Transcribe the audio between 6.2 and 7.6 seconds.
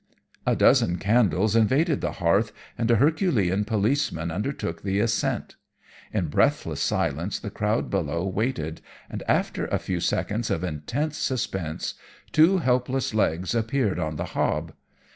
breathless silence the